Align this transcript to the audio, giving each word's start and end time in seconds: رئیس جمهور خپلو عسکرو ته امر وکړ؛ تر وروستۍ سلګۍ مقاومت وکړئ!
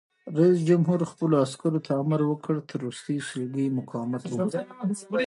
رئیس 0.37 0.57
جمهور 0.69 0.99
خپلو 1.11 1.35
عسکرو 1.45 1.79
ته 1.85 1.91
امر 2.01 2.21
وکړ؛ 2.27 2.55
تر 2.69 2.79
وروستۍ 2.83 3.17
سلګۍ 3.29 3.67
مقاومت 3.79 4.21
وکړئ! 4.23 4.63